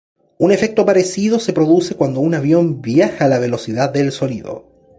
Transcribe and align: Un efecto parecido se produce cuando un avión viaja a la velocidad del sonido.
Un 0.39 0.51
efecto 0.51 0.83
parecido 0.83 1.37
se 1.37 1.53
produce 1.53 1.93
cuando 1.93 2.21
un 2.21 2.33
avión 2.33 2.81
viaja 2.81 3.25
a 3.25 3.27
la 3.27 3.37
velocidad 3.37 3.91
del 3.91 4.11
sonido. 4.11 4.65